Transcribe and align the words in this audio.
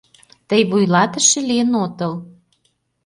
Тый 0.49 0.61
вуйлатыше 0.69 1.39
лийын 1.49 1.71
отыл. 1.85 2.13